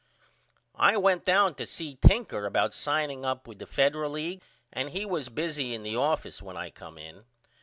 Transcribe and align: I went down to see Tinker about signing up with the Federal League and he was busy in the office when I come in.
I 0.79 0.97
went 0.97 1.25
down 1.25 1.53
to 1.53 1.65
see 1.67 1.93
Tinker 1.95 2.47
about 2.47 2.73
signing 2.73 3.23
up 3.23 3.45
with 3.47 3.59
the 3.59 3.67
Federal 3.67 4.09
League 4.09 4.41
and 4.73 4.89
he 4.89 5.05
was 5.05 5.29
busy 5.29 5.75
in 5.75 5.83
the 5.83 5.95
office 5.95 6.41
when 6.41 6.57
I 6.57 6.71
come 6.71 6.97
in. 6.97 7.25